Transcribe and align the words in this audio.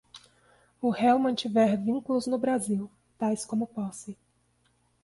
o 0.81 0.89
réu 0.89 1.19
mantiver 1.19 1.77
vínculos 1.79 2.25
no 2.25 2.35
Brasil, 2.39 2.89
tais 3.19 3.45
como 3.45 3.67
posse 3.67 4.17